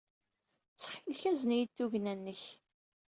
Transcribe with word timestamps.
Ttxil-k, 0.71 1.21
azen-iyi-d 1.31 1.71
tugna-nnek. 1.75 2.41